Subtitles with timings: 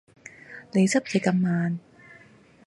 [0.71, 1.79] 你執嘢咁慢